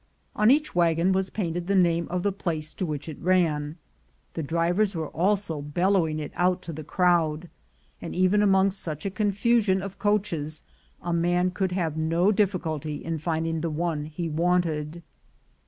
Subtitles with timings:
[0.35, 3.77] On each wagon was painted the name of the place to which it ran;
[4.33, 7.51] the drivers were also bellowing it out to the crowd,
[8.01, 10.63] and even among such a confusion of coaches
[11.03, 15.03] a man could have no difficulty in finding the one he wanted.